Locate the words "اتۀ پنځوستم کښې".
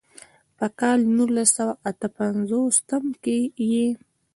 1.89-3.39